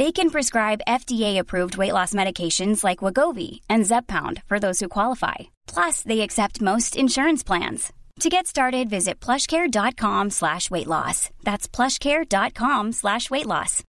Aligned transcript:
They 0.00 0.12
can 0.12 0.30
prescribe 0.30 0.86
FDA-approved 0.88 1.76
weight 1.76 1.92
loss 1.92 2.14
medications 2.14 2.82
like 2.82 3.04
Wagovi 3.04 3.60
and 3.68 3.84
Zepbound 3.84 4.42
for 4.48 4.58
those 4.58 4.80
who 4.80 4.88
qualify. 4.88 5.50
Plus, 5.66 6.00
they 6.04 6.22
accept 6.22 6.62
most 6.62 6.96
insurance 6.96 7.42
plans. 7.44 7.92
To 8.20 8.30
get 8.30 8.46
started, 8.46 8.88
visit 8.88 9.20
plushcare.com 9.20 10.30
slash 10.30 10.70
weight 10.70 10.86
loss. 10.86 11.28
That's 11.44 11.68
plushcare.com 11.68 12.92
slash 12.92 13.30
weight 13.30 13.44
loss. 13.44 13.84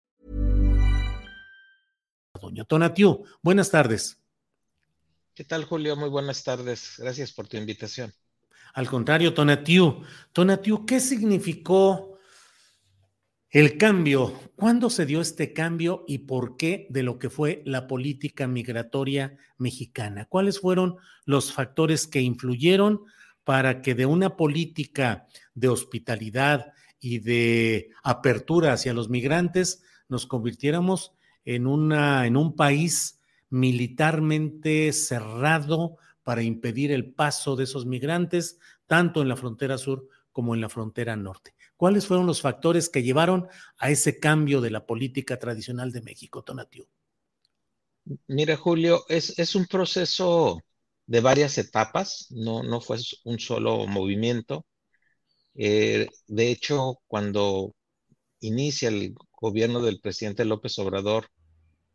Doña 2.41 2.65
Tonatiu, 2.65 3.23
buenas 3.41 3.71
tardes. 3.71 4.17
¿Qué 5.33 5.45
tal, 5.45 5.63
Julio? 5.63 5.95
Muy 5.95 6.09
buenas 6.09 6.43
tardes. 6.43 6.95
Gracias 6.97 7.31
por 7.31 7.47
tu 7.47 7.55
invitación. 7.55 8.11
Al 8.73 8.89
contrario, 8.89 9.33
Tonatiu. 9.33 10.03
Tonatiu, 10.33 10.85
¿qué 10.85 10.99
significó 10.99 12.10
El 13.51 13.77
cambio, 13.77 14.31
¿cuándo 14.55 14.89
se 14.89 15.05
dio 15.05 15.19
este 15.19 15.51
cambio 15.51 16.05
y 16.07 16.19
por 16.19 16.55
qué 16.55 16.87
de 16.89 17.03
lo 17.03 17.19
que 17.19 17.29
fue 17.29 17.61
la 17.65 17.85
política 17.85 18.47
migratoria 18.47 19.35
mexicana? 19.57 20.23
¿Cuáles 20.23 20.61
fueron 20.61 20.95
los 21.25 21.51
factores 21.51 22.07
que 22.07 22.21
influyeron 22.21 23.01
para 23.43 23.81
que 23.81 23.93
de 23.93 24.05
una 24.05 24.37
política 24.37 25.27
de 25.53 25.67
hospitalidad 25.67 26.71
y 27.01 27.19
de 27.19 27.89
apertura 28.03 28.71
hacia 28.71 28.93
los 28.93 29.09
migrantes 29.09 29.83
nos 30.07 30.27
convirtiéramos 30.27 31.11
en, 31.43 31.67
una, 31.67 32.25
en 32.27 32.37
un 32.37 32.55
país 32.55 33.19
militarmente 33.49 34.93
cerrado 34.93 35.97
para 36.23 36.41
impedir 36.41 36.93
el 36.93 37.11
paso 37.11 37.57
de 37.57 37.65
esos 37.65 37.85
migrantes, 37.85 38.59
tanto 38.87 39.21
en 39.21 39.27
la 39.27 39.35
frontera 39.35 39.77
sur 39.77 40.07
como 40.31 40.55
en 40.55 40.61
la 40.61 40.69
frontera 40.69 41.17
norte? 41.17 41.53
¿Cuáles 41.81 42.05
fueron 42.05 42.27
los 42.27 42.41
factores 42.41 42.89
que 42.89 43.01
llevaron 43.01 43.47
a 43.79 43.89
ese 43.89 44.19
cambio 44.19 44.61
de 44.61 44.69
la 44.69 44.85
política 44.85 45.39
tradicional 45.39 45.91
de 45.91 46.03
México, 46.03 46.43
Tonatiu? 46.43 46.87
Mira, 48.27 48.55
Julio, 48.55 49.03
es, 49.09 49.55
un 49.55 49.65
proceso 49.65 50.61
de 51.07 51.21
varias 51.21 51.57
etapas, 51.57 52.27
no, 52.29 52.61
no 52.61 52.81
fue 52.81 52.99
un 53.23 53.39
solo 53.39 53.87
movimiento. 53.87 54.67
Eh, 55.55 56.07
de 56.27 56.51
hecho, 56.51 56.99
cuando 57.07 57.73
inicia 58.41 58.89
el 58.89 59.15
gobierno 59.31 59.81
del 59.81 59.99
presidente 60.01 60.45
López 60.45 60.77
Obrador, 60.77 61.29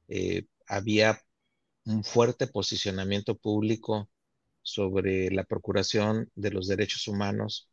eh, 0.09 0.47
había 0.67 1.21
un 1.85 2.03
fuerte 2.03 2.49
posicionamiento 2.49 3.37
público 3.37 4.11
sobre 4.63 5.31
la 5.31 5.45
procuración 5.45 6.29
de 6.35 6.51
los 6.51 6.67
derechos 6.67 7.07
humanos 7.07 7.69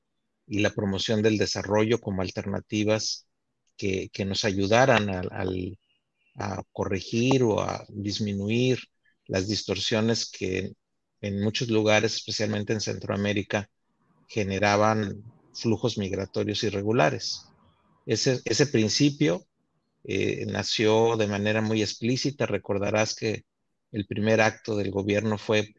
y 0.48 0.60
la 0.60 0.72
promoción 0.72 1.22
del 1.22 1.38
desarrollo 1.38 2.00
como 2.00 2.22
alternativas 2.22 3.28
que, 3.78 4.10
nos 4.26 4.46
ayudaran 4.46 5.10
a, 5.10 6.64
corregir 6.72 7.44
o 7.44 7.62
a 7.62 7.86
disminuir 7.90 8.80
las 9.28 9.48
distorsiones 9.48 10.30
que 10.30 10.74
en 11.22 11.42
muchos 11.42 11.70
lugares, 11.70 12.16
especialmente 12.16 12.74
en 12.74 12.82
Centroamérica, 12.82 13.70
generaban 14.28 15.24
flujos 15.54 15.98
migratorios 15.98 16.64
irregulares. 16.64 17.46
Ese, 18.06 18.42
ese 18.46 18.68
principio 18.68 19.46
eh, 20.04 20.46
nació 20.48 21.16
de 21.18 21.28
manera 21.28 21.62
muy 21.62 21.82
explícita. 21.82 22.46
Recordarás 22.46 23.16
que 23.16 23.44
el 23.92 24.06
primer 24.06 24.42
acto 24.42 24.76
del 24.76 24.92
gobierno 24.92 25.38
fue 25.38 25.74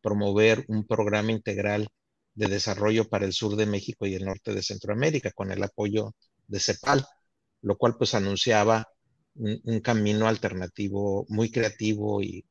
promover 0.00 0.64
un 0.68 0.86
programa 0.86 1.32
integral 1.32 1.88
de 2.38 2.46
desarrollo 2.46 3.08
para 3.08 3.26
el 3.26 3.32
sur 3.32 3.56
de 3.56 3.66
México 3.66 4.06
y 4.06 4.14
el 4.14 4.24
norte 4.24 4.54
de 4.54 4.62
Centroamérica, 4.62 5.32
con 5.32 5.50
el 5.50 5.60
apoyo 5.60 6.14
de 6.46 6.60
CEPAL, 6.60 7.04
lo 7.62 7.76
cual 7.76 7.96
pues 7.98 8.14
anunciaba 8.14 8.86
un, 9.34 9.80
camino 9.80 10.28
alternativo 10.28 11.26
muy 11.28 11.50
creativo 11.50 12.22
y, 12.22 12.44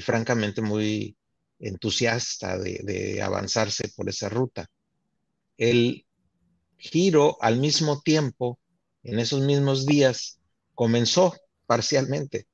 francamente 0.00 0.62
muy 0.62 1.16
entusiasta 1.58 2.58
de, 2.58 2.80
de, 2.82 3.22
avanzarse 3.22 3.90
por 3.94 4.08
esa 4.08 4.28
ruta. 4.30 4.66
El 5.58 6.06
giro 6.78 7.36
al 7.42 7.58
mismo 7.58 8.00
tiempo, 8.02 8.58
en 9.02 9.18
esos 9.18 9.42
mismos 9.42 9.84
días, 9.86 10.38
comenzó 10.74 11.34
parcialmente, 11.66 12.46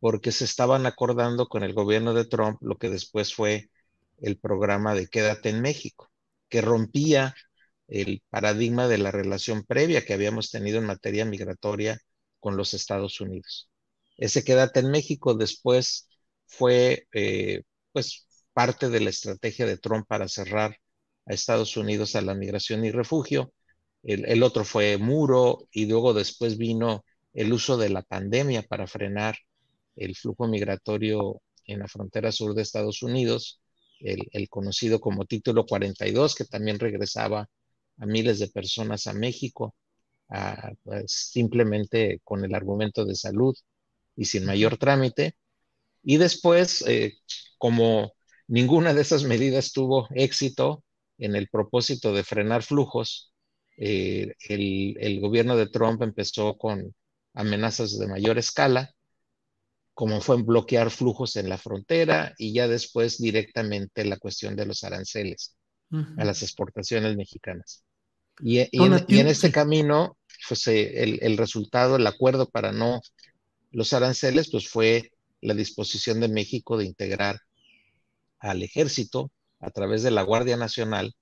porque 0.00 0.32
se 0.32 0.44
estaban 0.46 0.86
acordando 0.86 1.46
con 1.46 1.62
el 1.62 1.74
gobierno 1.74 2.14
de 2.14 2.24
Trump 2.24 2.58
lo 2.62 2.76
que 2.78 2.88
después 2.88 3.34
fue 3.34 3.70
el 4.18 4.38
programa 4.38 4.94
de 4.94 5.08
Quédate 5.08 5.50
en 5.50 5.60
México 5.60 6.11
que 6.52 6.60
rompía 6.60 7.34
el 7.88 8.22
paradigma 8.28 8.86
de 8.86 8.98
la 8.98 9.10
relación 9.10 9.64
previa 9.64 10.04
que 10.04 10.12
habíamos 10.12 10.50
tenido 10.50 10.78
en 10.78 10.84
materia 10.84 11.24
migratoria 11.24 11.98
con 12.40 12.58
los 12.58 12.74
Estados 12.74 13.22
Unidos. 13.22 13.70
Ese 14.18 14.44
quédate 14.44 14.80
en 14.80 14.90
México 14.90 15.34
después 15.34 16.10
fue 16.46 17.06
eh, 17.14 17.62
pues 17.92 18.26
parte 18.52 18.90
de 18.90 19.00
la 19.00 19.08
estrategia 19.08 19.64
de 19.64 19.78
Trump 19.78 20.06
para 20.06 20.28
cerrar 20.28 20.76
a 21.24 21.32
Estados 21.32 21.74
Unidos 21.78 22.16
a 22.16 22.20
la 22.20 22.34
migración 22.34 22.84
y 22.84 22.90
refugio. 22.90 23.54
El, 24.02 24.26
el, 24.26 24.42
otro 24.42 24.64
fue 24.66 24.98
muro 24.98 25.68
y 25.72 25.86
luego 25.86 26.12
después 26.12 26.58
vino 26.58 27.02
el 27.32 27.50
uso 27.50 27.78
de 27.78 27.88
la 27.88 28.02
pandemia 28.02 28.62
para 28.62 28.86
frenar 28.86 29.38
el 29.96 30.14
flujo 30.16 30.46
migratorio 30.48 31.40
en 31.64 31.78
la 31.78 31.88
frontera 31.88 32.30
sur 32.30 32.54
de 32.54 32.60
Estados 32.60 33.02
Unidos 33.02 33.61
el, 34.02 34.48
conocido 34.48 35.00
como 35.00 35.24
Título 35.24 35.66
42, 35.66 36.34
que 36.34 36.44
también 36.44 36.78
regresaba 36.78 37.48
a 37.98 38.06
miles 38.06 38.38
de 38.38 38.48
personas 38.48 39.06
a 39.06 39.12
México, 39.12 39.74
pues, 40.82 41.12
simplemente 41.12 42.20
con 42.24 42.44
el 42.44 42.54
argumento 42.54 43.04
de 43.04 43.14
salud 43.14 43.54
y 44.16 44.24
sin 44.26 44.44
mayor 44.46 44.78
trámite. 44.78 45.36
Y 46.02 46.16
después, 46.18 46.84
eh, 46.88 47.14
como 47.58 48.12
ninguna 48.48 48.94
de 48.94 49.02
esas 49.02 49.24
medidas 49.24 49.72
tuvo 49.72 50.08
éxito 50.14 50.84
en 51.18 51.36
el 51.36 51.48
propósito 51.48 52.12
de 52.12 52.24
frenar 52.24 52.62
flujos, 52.62 53.32
eh, 53.76 54.34
el, 54.48 55.20
gobierno 55.20 55.56
de 55.56 55.68
Trump 55.68 56.02
empezó 56.02 56.56
con 56.58 56.94
amenazas 57.34 57.98
de 57.98 58.06
mayor 58.06 58.38
escala 58.38 58.94
como 59.94 60.20
fue 60.20 60.42
bloquear 60.42 60.90
flujos 60.90 61.36
en 61.36 61.48
la 61.48 61.58
frontera 61.58 62.34
y 62.38 62.52
ya 62.52 62.68
después 62.68 63.18
directamente 63.18 64.04
la 64.04 64.16
cuestión 64.16 64.56
de 64.56 64.66
los 64.66 64.84
aranceles 64.84 65.56
a 66.16 66.24
las 66.24 66.42
exportaciones 66.42 67.16
mexicanas. 67.16 67.84
Y, 68.40 68.60
en, 68.60 69.26
este 69.28 69.52
camino, 69.52 70.16
pues, 70.48 70.66
eh, 70.66 71.02
el, 71.02 71.18
el, 71.20 71.36
resultado, 71.36 71.96
el 71.96 72.06
acuerdo 72.06 72.48
para 72.48 72.72
no 72.72 73.02
los 73.70 73.92
aranceles, 73.92 74.50
pues 74.50 74.68
fue 74.68 75.12
la 75.42 75.52
disposición 75.52 76.20
de 76.20 76.28
México 76.28 76.78
de 76.78 76.86
integrar 76.86 77.40
al 78.38 78.62
ejército 78.62 79.30
a 79.60 79.70
través 79.70 80.02
de 80.02 80.10
la 80.10 80.22
Guardia 80.22 80.56
Nacional 80.56 81.14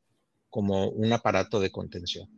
como 0.49 0.89
un 0.89 1.13
aparato 1.13 1.61
de 1.61 1.71
contención. 1.71 2.29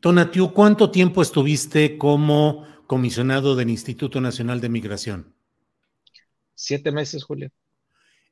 Tonatiu, 0.00 0.52
¿cuánto 0.52 0.90
tiempo 0.90 1.22
estuviste 1.22 1.96
como 1.96 2.66
comisionado 2.86 3.56
del 3.56 3.70
Instituto 3.70 4.20
Nacional 4.20 4.60
de 4.60 4.68
Migración? 4.68 5.33
Siete 6.54 6.92
meses, 6.92 7.24
Julio. 7.24 7.50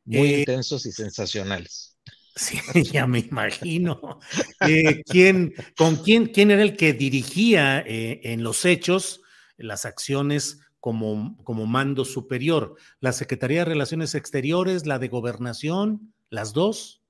Muy 0.05 0.35
eh, 0.35 0.39
intensos 0.41 0.87
y 0.87 0.93
sensacionales. 0.93 1.97
Sí, 2.35 2.59
ya 2.93 3.07
me 3.07 3.21
imagino. 3.21 4.21
Eh, 4.67 5.03
¿quién, 5.05 5.55
¿Con 5.77 5.97
quién, 5.97 6.27
quién 6.27 6.51
era 6.51 6.63
el 6.63 6.77
que 6.77 6.93
dirigía 6.93 7.81
eh, 7.81 8.21
en 8.25 8.43
los 8.43 8.65
hechos 8.65 9.21
las 9.57 9.85
acciones 9.85 10.61
como, 10.81 11.37
como 11.45 11.67
mando 11.67 12.05
superior? 12.05 12.77
¿La 13.01 13.13
Secretaría 13.13 13.61
de 13.61 13.67
Relaciones 13.67 14.15
Exteriores, 14.15 14.87
la 14.87 14.99
de 14.99 15.09
Gobernación, 15.09 16.15
las 16.31 16.53
dos? 16.53 17.03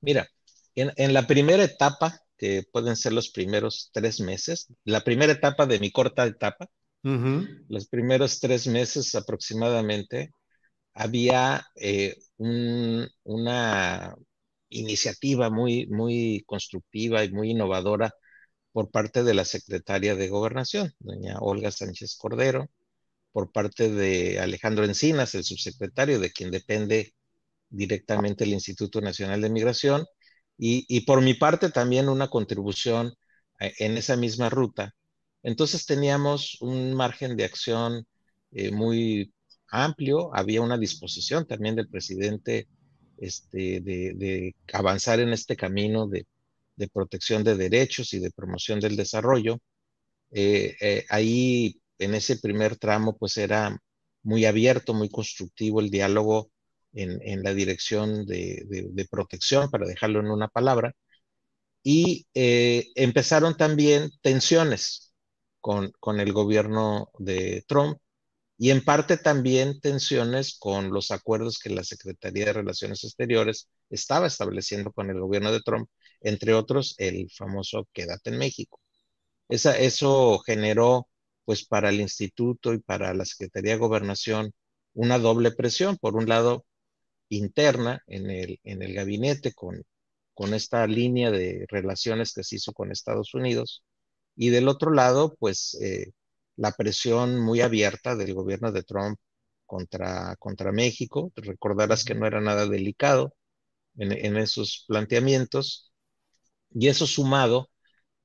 Mira, 0.00 0.28
en, 0.74 1.14
la 1.14 1.26
primera 1.26 1.62
etapa, 1.62 2.20
que 2.36 2.64
pueden 2.70 2.96
ser 2.96 3.12
los 3.12 3.30
primeros 3.30 3.90
tres 3.92 4.20
meses, 4.20 4.68
la 4.84 5.04
primera 5.04 5.32
etapa 5.32 5.66
de 5.66 5.78
mi 5.78 5.90
corta 5.90 6.26
etapa, 6.26 6.68
los 7.68 7.86
primeros 7.88 8.40
tres 8.40 8.66
meses 8.66 9.14
aproximadamente, 9.14 10.30
había 10.94 11.66
eh, 11.76 12.16
una 12.38 14.14
iniciativa 14.70 15.50
muy, 15.50 15.86
muy 15.86 16.44
constructiva 16.46 17.24
y 17.24 17.30
muy 17.32 17.50
innovadora 17.50 18.12
por 18.72 18.90
parte 18.90 19.22
de 19.22 19.34
la 19.34 19.44
secretaria 19.44 20.16
de 20.16 20.28
Gobernación, 20.28 20.92
doña 20.98 21.38
Olga 21.40 21.70
Sánchez 21.70 22.16
Cordero, 22.16 22.70
por 23.32 23.52
parte 23.52 23.90
de 23.90 24.40
Alejandro 24.40 24.84
Encinas, 24.84 25.34
el 25.34 25.44
subsecretario, 25.44 26.18
de 26.20 26.30
quien 26.32 26.50
depende 26.50 27.14
directamente 27.68 28.44
el 28.44 28.52
Instituto 28.52 29.00
Nacional 29.00 29.42
de 29.42 29.50
Migración, 29.50 30.06
y, 30.56 31.00
por 31.02 31.20
mi 31.20 31.34
parte 31.34 31.70
también 31.70 32.08
una 32.08 32.28
contribución 32.28 33.12
eh, 33.60 33.72
en 33.78 33.96
esa 33.98 34.16
misma 34.16 34.50
ruta. 34.50 34.94
Entonces 35.44 35.86
teníamos 35.86 36.60
un 36.60 36.94
margen 36.94 37.36
de 37.36 37.44
acción 37.44 38.06
eh, 38.50 38.72
muy 38.72 39.32
amplio, 39.68 40.34
había 40.34 40.62
una 40.62 40.78
disposición 40.78 41.46
también 41.46 41.76
del 41.76 41.88
presidente 41.88 42.66
este, 43.18 43.80
de, 43.80 44.54
avanzar 44.72 45.20
en 45.20 45.30
este 45.32 45.56
camino 45.56 46.08
de, 46.08 46.26
protección 46.92 47.44
de 47.44 47.56
derechos 47.56 48.12
y 48.14 48.18
de 48.18 48.30
promoción 48.32 48.80
del 48.80 48.96
desarrollo. 48.96 49.58
Eh, 50.32 50.76
eh, 50.80 51.04
ahí, 51.10 51.80
en 51.98 52.14
ese 52.14 52.38
primer 52.38 52.76
tramo, 52.76 53.16
pues 53.16 53.36
era 53.36 53.78
muy 54.22 54.44
abierto, 54.46 54.94
muy 54.94 55.08
constructivo 55.10 55.80
el 55.80 55.90
diálogo 55.90 56.50
en, 56.94 57.42
la 57.42 57.54
dirección 57.54 58.26
de, 58.26 59.06
protección, 59.10 59.70
para 59.70 59.86
dejarlo 59.86 60.20
en 60.20 60.30
una 60.30 60.48
palabra. 60.48 60.94
Y 61.82 62.26
eh, 62.34 62.88
empezaron 62.94 63.56
también 63.56 64.10
tensiones 64.22 65.03
con, 65.64 66.20
el 66.20 66.32
gobierno 66.34 67.10
de 67.18 67.64
Trump 67.66 67.98
y 68.58 68.70
en 68.70 68.84
parte 68.84 69.16
también 69.16 69.80
tensiones 69.80 70.58
con 70.58 70.90
los 70.92 71.10
acuerdos 71.10 71.58
que 71.58 71.70
la 71.70 71.84
Secretaría 71.84 72.46
de 72.46 72.52
Relaciones 72.52 73.02
Exteriores 73.02 73.70
estaba 73.88 74.26
estableciendo 74.26 74.92
con 74.92 75.08
el 75.08 75.18
gobierno 75.18 75.52
de 75.52 75.62
Trump, 75.62 75.88
entre 76.20 76.52
otros 76.52 76.94
el 76.98 77.30
famoso 77.30 77.88
Quédate 77.94 78.28
en 78.28 78.38
México. 78.38 78.78
Esa, 79.48 79.78
eso 79.78 80.38
generó, 80.40 81.08
pues, 81.46 81.64
para 81.66 81.88
el 81.88 82.00
instituto 82.00 82.74
y 82.74 82.80
para 82.80 83.14
la 83.14 83.24
Secretaría 83.24 83.72
de 83.72 83.78
Gobernación 83.78 84.52
una 84.92 85.18
doble 85.18 85.50
presión, 85.52 85.96
por 85.96 86.14
un 86.14 86.28
lado, 86.28 86.66
interna 87.30 88.02
en 88.06 88.30
el, 88.30 88.60
en 88.64 88.82
el 88.82 88.94
gabinete 88.94 89.54
con, 89.54 89.82
con 90.34 90.52
esta 90.54 90.86
línea 90.86 91.30
de 91.30 91.64
relaciones 91.68 92.34
que 92.34 92.44
se 92.44 92.56
hizo 92.56 92.74
con 92.74 92.92
Estados 92.92 93.32
Unidos, 93.34 93.82
y 94.36 94.50
del 94.50 94.68
otro 94.68 94.92
lado, 94.92 95.36
pues, 95.38 95.74
eh, 95.80 96.12
la 96.56 96.72
presión 96.72 97.40
muy 97.40 97.60
abierta 97.60 98.16
del 98.16 98.34
gobierno 98.34 98.72
de 98.72 98.82
Trump 98.84 99.18
contra, 99.66 100.36
contra 100.38 100.72
México. 100.72 101.32
Recordarás 101.36 102.04
que 102.04 102.14
no 102.14 102.26
era 102.26 102.40
nada 102.40 102.66
delicado 102.66 103.34
en, 103.96 104.36
esos 104.36 104.84
planteamientos. 104.88 105.92
Y 106.70 106.88
eso 106.88 107.06
sumado 107.06 107.70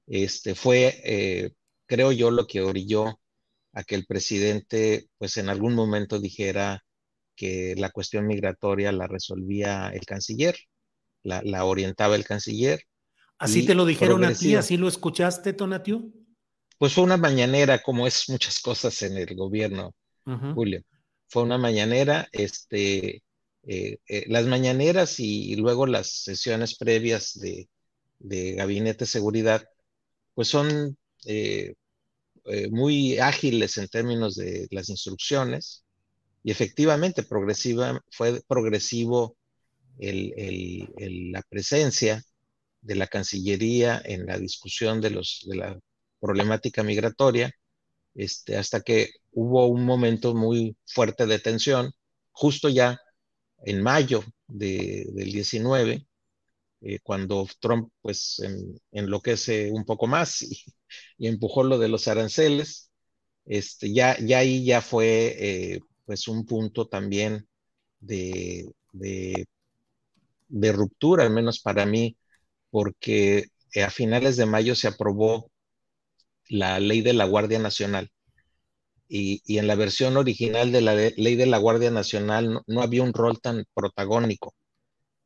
este, 0.08 0.56
fue, 0.56 1.02
eh, 1.06 1.54
creo 1.88 2.12
yo, 2.12 2.32
lo 2.32 2.48
que 2.48 2.62
orilló 2.62 3.20
a 3.74 3.84
que 3.84 3.96
el 3.96 4.06
presidente, 4.06 5.10
pues 5.18 5.38
en 5.38 5.50
algún 5.50 5.76
momento 5.76 6.20
dijera 6.20 6.84
que 7.36 7.76
la 7.78 7.92
cuestión 7.92 8.28
migratoria 8.28 8.92
la 8.92 9.08
resolvía 9.08 9.90
el 9.90 10.06
canciller, 10.06 10.58
la, 11.24 11.66
orientaba 11.66 12.16
el 12.16 12.26
canciller. 12.26 12.82
¿Así 13.40 13.66
te 13.66 13.74
lo 13.74 13.86
dijeron 13.86 14.24
a 14.24 14.34
ti? 14.34 14.56
¿Así 14.56 14.78
lo 14.78 14.88
escuchaste, 14.88 15.54
Tonatiu? 15.54 16.14
pues 16.80 16.94
fue 16.94 17.04
una 17.04 17.18
mañanera, 17.18 17.80
como 17.84 18.08
es 18.08 18.30
muchas 18.30 18.60
cosas 18.62 19.02
en 19.04 19.18
el 19.18 19.36
gobierno, 19.36 19.94
Julio. 20.56 20.82
Fue 21.28 21.44
una 21.44 21.58
mañanera, 21.58 22.30
este, 22.32 23.22
eh, 23.64 23.98
eh, 24.08 24.26
las 24.28 24.46
mañaneras 24.46 25.20
y, 25.20 25.56
luego 25.58 25.86
las 25.86 26.24
sesiones 26.24 26.78
previas 26.78 27.38
de, 27.38 27.68
gabinete 28.56 29.00
de 29.00 29.06
seguridad, 29.08 29.68
pues 30.34 30.48
son 30.48 30.98
eh, 31.26 31.76
muy 32.72 33.18
ágiles 33.20 33.78
en 33.78 33.90
términos 33.90 34.36
de 34.36 34.68
las 34.72 34.88
instrucciones 34.90 35.84
y 36.44 36.52
efectivamente 36.52 37.24
progresiva, 37.24 38.02
fue 38.10 38.42
progresivo 38.48 39.36
la 39.98 41.42
presencia 41.50 42.24
de 42.82 42.96
la 42.96 43.08
Cancillería 43.08 44.02
en 44.04 44.26
la 44.26 44.38
discusión 44.38 45.02
de, 45.02 45.12
los, 45.12 45.46
de 45.48 45.56
la 45.58 45.80
problemática 46.20 46.84
migratoria, 46.84 47.52
este, 48.16 48.58
hasta 48.58 48.82
que 48.82 49.10
hubo 49.32 49.68
un 49.68 49.86
momento 49.86 50.34
muy 50.36 50.76
fuerte 50.86 51.26
de 51.26 51.40
tensión, 51.40 51.92
justo 52.32 52.70
ya 52.70 53.00
en 53.66 53.82
mayo 53.84 54.24
del 54.48 55.32
19, 55.32 56.06
eh, 56.82 57.00
cuando 57.04 57.48
Trump 57.60 57.92
pues 58.02 58.42
enloquece 58.92 59.72
un 59.72 59.86
poco 59.86 60.08
más 60.08 60.42
y, 60.42 60.64
empujó 61.20 61.64
lo 61.64 61.78
de 61.78 61.90
los 61.90 62.08
aranceles, 62.08 62.92
este, 63.46 63.94
ya, 63.94 64.18
ya 64.20 64.40
ahí 64.40 64.64
ya 64.66 64.82
fue 64.82 65.36
eh, 65.40 65.80
pues 66.06 66.28
un 66.28 66.46
punto 66.46 66.88
también 66.88 67.48
de, 68.00 68.70
de, 68.94 69.46
de, 70.48 70.72
ruptura, 70.72 71.24
al 71.24 71.32
menos 71.32 71.60
para 71.60 71.86
mí, 71.86 72.18
porque 72.70 73.46
eh, 73.74 73.84
a 73.84 73.90
finales 73.90 74.38
de 74.38 74.46
mayo 74.46 74.76
se 74.76 74.88
aprobó 74.88 75.52
la 76.50 76.80
ley 76.80 77.02
de 77.02 77.14
la 77.14 77.26
Guardia 77.26 77.60
Nacional. 77.60 78.12
Y, 79.08 79.58
en 79.58 79.68
la 79.68 79.76
versión 79.76 80.18
original 80.18 80.72
de 80.72 80.82
la 80.82 80.94
ley 80.94 81.36
de 81.36 81.48
la 81.48 81.58
Guardia 81.58 81.90
Nacional 81.92 82.62
no, 82.68 82.82
había 82.82 83.04
un 83.04 83.14
rol 83.14 83.40
tan 83.42 83.66
protagónico 83.74 84.54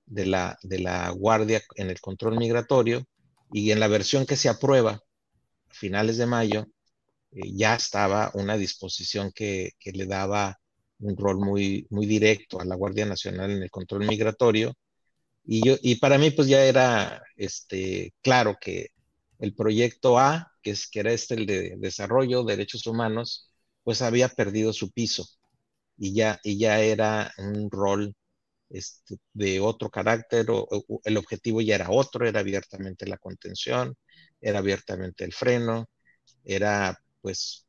de 0.05 0.25
la, 0.25 0.57
de 0.63 0.79
la 0.79 1.09
Guardia 1.09 1.61
en 1.75 1.89
el 1.89 1.99
control 1.99 2.37
migratorio. 2.37 3.05
Y 3.51 3.71
en 3.71 3.79
la 3.79 3.87
versión 3.87 4.25
que 4.25 4.37
se 4.37 4.49
aprueba 4.49 4.91
a 4.91 5.73
finales 5.73 6.17
de 6.17 6.25
mayo, 6.25 6.65
eh, 7.33 7.51
ya 7.53 7.75
estaba 7.75 8.31
una 8.35 8.57
disposición 8.57 9.31
que, 9.33 9.71
le 9.83 10.05
daba 10.05 10.59
un 10.99 11.17
rol 11.17 11.39
muy, 11.39 11.87
muy 11.89 12.05
directo 12.05 12.59
a 12.59 12.65
la 12.65 12.75
Guardia 12.75 13.05
Nacional 13.05 13.51
en 13.51 13.63
el 13.63 13.71
control 13.71 14.05
migratorio. 14.07 14.73
Y, 15.45 15.65
yo, 15.67 15.75
y 15.81 15.95
para 15.95 16.17
mí, 16.17 16.31
pues 16.31 16.47
ya 16.47 16.63
era 16.65 17.21
este, 17.35 18.13
claro 18.21 18.57
que 18.59 18.89
el 19.39 19.53
proyecto 19.55 20.17
A 20.19 20.51
que, 20.61 20.71
es, 20.71 20.87
que 20.89 21.01
era 21.01 21.11
este 21.11 21.35
el 21.35 21.45
de 21.45 21.75
desarrollo, 21.77 22.43
derechos 22.43 22.87
humanos, 22.87 23.51
pues 23.83 24.01
había 24.01 24.29
perdido 24.29 24.73
su 24.73 24.91
piso 24.91 25.25
y 25.97 26.13
ya, 26.15 26.39
y 26.43 26.57
ya 26.59 26.79
era 26.81 27.31
un 27.37 27.69
rol 27.71 28.15
este, 28.69 29.17
de 29.33 29.59
otro 29.59 29.89
carácter, 29.89 30.47
o, 30.49 30.67
el 31.03 31.17
objetivo 31.17 31.61
ya 31.61 31.75
era 31.75 31.91
otro, 31.91 32.27
era 32.27 32.39
abiertamente 32.41 33.07
la 33.07 33.17
contención, 33.17 33.95
era 34.41 34.59
abiertamente 34.59 35.25
el 35.25 35.33
freno, 35.33 35.89
era 36.45 36.97
pues 37.21 37.67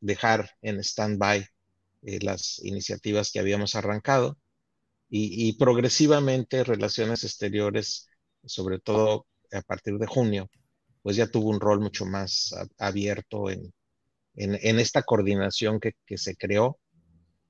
dejar 0.00 0.50
en 0.62 0.80
stand-by 0.80 1.46
eh, 2.02 2.18
las 2.22 2.60
iniciativas 2.64 3.30
que 3.32 3.40
habíamos 3.40 3.74
arrancado 3.74 4.38
y, 5.10 5.52
progresivamente 5.54 6.64
relaciones 6.64 7.24
exteriores, 7.24 8.08
sobre 8.44 8.78
todo 8.78 9.26
a 9.52 9.62
partir 9.62 9.98
de 9.98 10.06
junio, 10.06 10.50
pues 11.02 11.16
ya 11.16 11.26
tuvo 11.28 11.48
un 11.50 11.60
rol 11.60 11.80
mucho 11.80 12.04
más 12.04 12.54
abierto 12.78 13.50
en, 13.50 13.72
en, 14.34 14.78
esta 14.78 15.02
coordinación 15.02 15.80
que, 15.80 15.92
que 16.06 16.18
se 16.18 16.36
creó. 16.36 16.78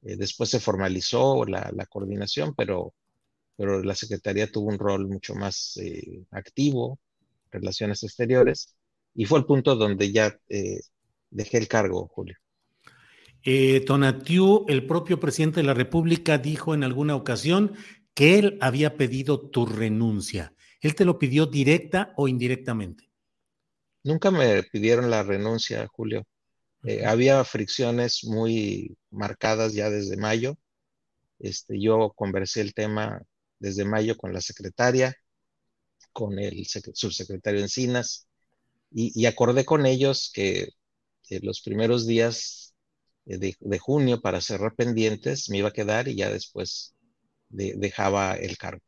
Eh, 0.03 0.17
después 0.17 0.51
se 0.51 0.61
formalizó 0.61 1.45
la, 1.45 1.71
la, 1.75 1.87
coordinación, 1.87 2.55
pero, 2.55 2.95
pero 3.57 3.83
la 3.83 3.95
Secretaría 3.95 4.51
tuvo 4.51 4.69
un 4.69 4.79
rol 4.79 5.09
mucho 5.09 5.35
más 5.35 5.77
eh, 5.79 6.25
activo, 6.31 7.01
relaciones 7.51 8.03
exteriores, 8.05 8.77
y 9.15 9.25
fue 9.25 9.41
el 9.41 9.47
punto 9.47 9.75
donde 9.77 10.13
ya 10.13 10.39
eh, 10.49 10.81
dejé 11.31 11.59
el 11.59 11.69
cargo, 11.69 12.09
Julio. 12.09 12.37
Tonatiu, 13.87 14.65
el 14.69 14.87
propio 14.87 15.21
presidente 15.21 15.61
de 15.61 15.67
la 15.67 15.75
República, 15.75 16.39
dijo 16.39 16.75
en 16.75 16.85
alguna 16.85 17.17
ocasión 17.17 17.75
que 18.15 18.39
él 18.39 18.59
había 18.61 18.97
pedido 18.97 19.49
tu 19.49 19.65
renuncia. 19.65 20.55
¿Él 20.81 20.95
te 20.95 21.05
lo 21.05 21.19
pidió 21.19 21.47
directa 21.47 22.13
o 22.17 22.29
indirectamente? 22.29 23.09
Nunca 24.03 24.31
me 24.31 24.63
pidieron 24.65 25.11
la 25.11 25.23
renuncia, 25.23 25.87
Julio. 25.89 26.27
Eh, 26.85 27.05
había 27.05 27.45
fricciones 27.45 28.25
muy 28.25 28.97
marcadas 29.11 29.75
ya 29.75 29.91
desde 29.91 30.17
mayo. 30.17 30.57
Este, 31.39 31.81
yo 31.81 32.13
conversé 32.15 32.61
el 32.61 32.75
tema 32.75 33.23
desde 33.59 33.85
mayo 33.85 34.17
con 34.17 34.33
la 34.33 34.41
secretaria, 34.41 35.17
con 36.13 36.39
el 36.39 36.67
subsecretario 36.67 37.61
Encinas, 37.61 38.27
y, 38.91 39.27
acordé 39.27 39.65
con 39.65 39.85
ellos 39.85 40.31
que 40.33 40.71
los 41.43 41.61
primeros 41.61 42.07
días 42.07 42.68
de, 43.37 43.79
junio 43.79 44.21
para 44.21 44.41
cerrar 44.41 44.75
pendientes, 44.75 45.51
me 45.51 45.59
iba 45.59 45.69
a 45.69 45.73
quedar 45.73 46.09
y 46.09 46.17
ya 46.17 46.31
después 46.31 46.95
dejaba 47.51 48.35
el 48.35 48.57
cargo. 48.57 48.83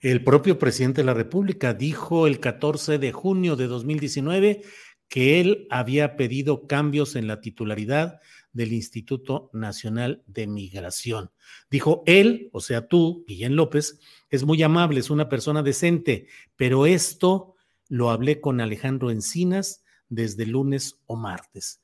El 0.00 0.24
propio 0.24 0.58
presidente 0.58 1.00
de 1.02 1.06
la 1.06 1.14
República 1.14 1.74
dijo 1.74 2.26
el 2.26 2.40
14 2.40 2.98
de 2.98 3.12
junio 3.12 3.56
de 3.56 3.66
2019 3.66 4.62
que 5.08 5.40
él 5.40 5.66
había 5.70 6.16
pedido 6.16 6.66
cambios 6.66 7.16
en 7.16 7.26
la 7.26 7.40
titularidad 7.40 8.20
del 8.52 8.72
Instituto 8.72 9.50
Nacional 9.52 10.22
de 10.26 10.46
Migración. 10.46 11.30
Dijo 11.70 12.02
él, 12.06 12.48
o 12.52 12.60
sea 12.60 12.86
tú, 12.88 13.24
Guillén 13.26 13.56
López, 13.56 13.98
es 14.30 14.44
muy 14.44 14.62
amable, 14.62 15.00
es 15.00 15.10
una 15.10 15.28
persona 15.28 15.62
decente, 15.62 16.28
pero 16.56 16.86
esto 16.86 17.56
lo 17.88 18.10
hablé 18.10 18.40
con 18.40 18.60
Alejandro 18.60 19.10
Encinas 19.10 19.84
desde 20.08 20.46
lunes 20.46 21.02
o 21.06 21.16
martes. 21.16 21.81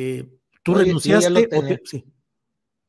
Eh, 0.00 0.28
¿Tú 0.62 0.74
renunciaste? 0.74 1.48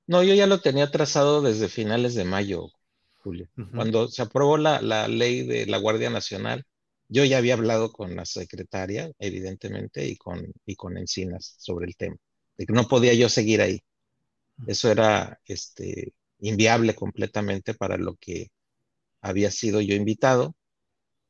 No, 0.06 0.22
yo 0.22 0.36
ya 0.36 0.46
lo 0.46 0.62
tenía 0.62 0.92
trazado 0.92 1.42
desde 1.42 1.68
finales 1.68 2.13
de 2.13 2.24
mayo, 2.24 2.70
Julio. 3.18 3.50
Cuando 3.74 4.08
se 4.10 4.22
aprobó 4.22 4.58
la, 4.58 4.80
la, 4.82 5.08
ley 5.08 5.42
de 5.42 5.66
la 5.66 5.80
Guardia 5.80 6.12
Nacional, 6.12 6.66
yo 7.08 7.25
ya 7.25 7.39
había 7.39 7.56
hablado 7.56 7.92
con 7.92 8.16
la 8.16 8.25
secretaria, 8.25 9.12
evidentemente, 9.18 10.08
y 10.08 10.18
con, 10.18 10.54
y 10.68 10.75
con 10.75 10.98
Encinas 10.98 11.56
sobre 11.58 11.88
el 11.88 11.96
tema, 11.96 12.16
de 12.58 12.68
que 12.68 12.74
no 12.74 12.88
podía 12.88 13.16
yo 13.16 13.28
seguir 13.28 13.62
ahí. 13.62 13.82
Eso 14.68 14.92
era 14.92 15.39
este, 15.46 16.13
inviable 16.42 16.94
completamente 16.94 17.74
para 17.74 17.98
lo 17.98 18.18
que 18.18 18.51
había 19.20 19.50
sido 19.50 19.82
yo 19.82 19.96
invitado 19.96 20.54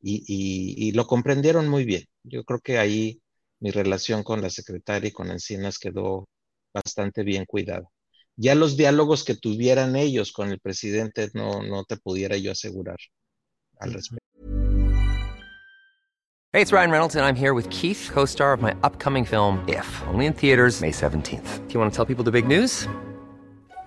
y, 0.02 0.24
y, 0.26 0.88
y, 0.88 0.92
lo 0.92 1.06
comprendieron 1.06 1.68
muy 1.68 1.86
bien. 1.86 2.04
Yo 2.22 2.44
creo 2.44 2.60
que 2.60 2.76
ahí 2.78 3.22
mi 3.60 3.70
relación 3.70 4.22
con 4.22 4.40
la 4.40 4.50
secretaria 4.50 5.08
y 5.08 5.12
con 5.12 5.30
Encinas 5.30 5.78
quedó 5.78 6.28
bastante 6.74 7.22
bien 7.22 7.44
cuidada. 7.44 7.88
Ya 8.36 8.54
los 8.54 8.76
diálogos 8.76 9.24
que 9.24 9.34
tuvieran 9.34 9.96
ellos 9.96 10.32
con 10.32 10.50
el 10.50 10.60
presidente 10.60 11.30
no, 11.34 11.62
no 11.62 11.84
te 11.84 11.96
pudiera 11.96 12.36
yo 12.36 12.52
asegurar 12.52 12.96
al 13.78 13.92
respecto. 13.92 14.20
Hey, 16.52 16.60
it's 16.60 16.72
Ryan 16.72 16.90
Reynolds 16.90 17.14
and 17.14 17.24
I'm 17.24 17.36
here 17.36 17.54
with 17.54 17.70
Keith, 17.70 18.10
co-star 18.12 18.52
of 18.52 18.60
my 18.60 18.74
upcoming 18.82 19.24
film 19.24 19.62
If, 19.68 19.86
only 20.08 20.26
in 20.26 20.32
theaters 20.32 20.80
May 20.80 20.90
17th. 20.90 21.68
Do 21.68 21.74
you 21.74 21.78
want 21.78 21.92
to 21.92 21.96
tell 21.96 22.04
people 22.04 22.24
the 22.24 22.32
big 22.32 22.48
news? 22.48 22.88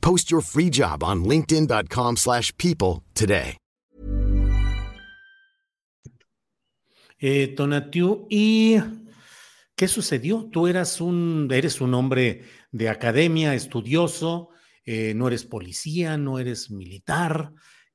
Post 0.00 0.30
your 0.32 0.42
free 0.42 0.70
job 0.70 1.04
on 1.04 1.24
linkedin.com/people 1.24 3.04
today. 3.14 3.56
Eh, 7.20 7.54
Tonatiu, 7.56 8.28
¿y 8.30 8.76
qué 9.74 9.88
sucedió? 9.88 10.48
Tú 10.52 10.68
eras 10.68 11.00
un 11.00 11.48
eres 11.52 11.80
un 11.80 11.94
hombre 11.94 12.44
de 12.70 12.88
academia, 12.88 13.54
estudioso, 13.54 14.50
eh, 14.84 15.14
no 15.14 15.26
eres 15.26 15.44
policía, 15.44 16.16
no 16.16 16.38
eres 16.38 16.70
militar. 16.70 17.52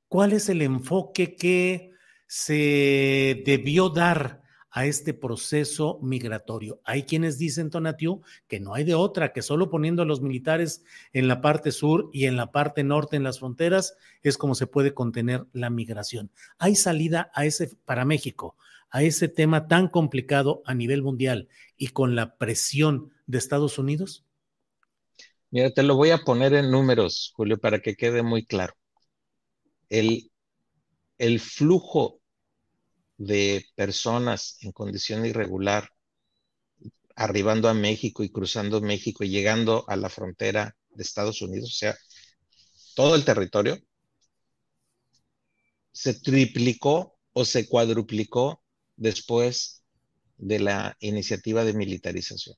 ¿Cuál 0.09 0.33
es 0.33 0.49
el 0.49 0.61
enfoque 0.61 1.35
que 1.35 1.91
se 2.27 3.43
debió 3.45 3.89
dar 3.89 4.42
a 4.75 4.87
este 4.87 5.13
proceso 5.13 5.99
migratorio. 6.01 6.81
Hay 6.83 7.03
quienes 7.03 7.37
dicen, 7.37 7.69
Tonatiu, 7.69 8.23
que 8.47 8.59
no 8.59 8.73
hay 8.73 8.83
de 8.83 8.95
otra, 8.95 9.31
que 9.31 9.43
solo 9.43 9.69
poniendo 9.69 10.01
a 10.01 10.05
los 10.05 10.19
militares 10.19 10.83
en 11.13 11.27
la 11.27 11.41
parte 11.41 11.71
sur 11.71 12.09
y 12.11 12.25
en 12.25 12.35
la 12.35 12.51
parte 12.51 12.83
norte, 12.83 13.15
en 13.15 13.21
las 13.21 13.37
fronteras, 13.37 13.95
es 14.23 14.35
como 14.35 14.55
se 14.55 14.65
puede 14.65 14.95
contener 14.95 15.45
la 15.53 15.69
migración. 15.69 16.31
¿Hay 16.57 16.75
salida 16.75 17.29
a 17.35 17.45
ese, 17.45 17.77
para 17.85 18.03
México, 18.03 18.57
a 18.89 19.03
ese 19.03 19.27
tema 19.27 19.67
tan 19.67 19.89
complicado 19.89 20.63
a 20.65 20.73
nivel 20.73 21.03
mundial 21.03 21.49
y 21.77 21.89
con 21.89 22.15
la 22.15 22.35
presión 22.37 23.11
de 23.27 23.37
Estados 23.37 23.77
Unidos? 23.77 24.25
Mira, 25.51 25.69
te 25.69 25.83
lo 25.83 25.95
voy 25.95 26.09
a 26.09 26.17
poner 26.17 26.55
en 26.55 26.71
números, 26.71 27.31
Julio, 27.35 27.59
para 27.59 27.79
que 27.79 27.95
quede 27.95 28.23
muy 28.23 28.43
claro. 28.43 28.73
El, 29.87 30.31
el 31.19 31.39
flujo 31.39 32.22
de 33.17 33.65
personas 33.75 34.57
en 34.61 34.71
condición 34.71 35.25
irregular 35.25 35.89
arribando 37.15 37.69
a 37.69 37.73
México 37.73 38.23
y 38.23 38.29
cruzando 38.29 38.81
México 38.81 39.23
y 39.23 39.29
llegando 39.29 39.85
a 39.87 39.95
la 39.95 40.09
frontera 40.09 40.75
de 40.89 41.03
Estados 41.03 41.41
Unidos, 41.41 41.69
o 41.69 41.75
sea, 41.75 41.95
todo 42.95 43.15
el 43.15 43.25
territorio, 43.25 43.79
se 45.91 46.15
triplicó 46.15 47.17
o 47.33 47.45
se 47.45 47.67
cuadruplicó 47.67 48.63
después 48.95 49.83
de 50.37 50.59
la 50.59 50.97
iniciativa 50.99 51.63
de 51.63 51.73
militarización. 51.73 52.55